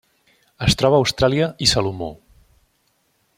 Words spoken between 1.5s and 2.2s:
i Salomó.